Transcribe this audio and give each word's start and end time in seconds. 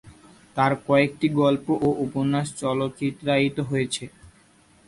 তার 0.57 0.71
কয়েকটি 0.87 1.27
গল্প 1.41 1.65
ও 1.81 1.89
উপন্যাস 2.05 2.47
চলচ্চিত্রায়িত 2.61 3.57
হয়েছে। 3.69 4.03